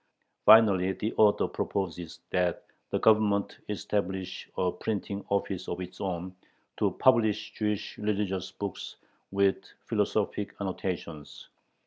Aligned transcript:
Finally 0.45 0.93
the 0.93 1.13
author 1.13 1.47
proposes 1.47 2.21
that 2.31 2.65
the 2.89 2.97
Government 2.97 3.59
establish 3.69 4.49
a 4.57 4.71
printing 4.71 5.23
office 5.29 5.67
of 5.67 5.79
its 5.79 6.01
own, 6.01 6.35
to 6.77 6.89
publish 6.89 7.51
Jewish 7.53 7.99
religious 7.99 8.49
books 8.51 8.95
"with 9.29 9.57
philosophic 9.85 10.55
annotations." 10.59 11.49